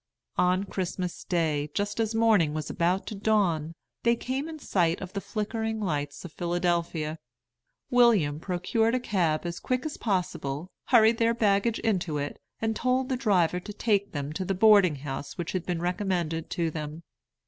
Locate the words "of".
4.99-5.13, 6.25-6.31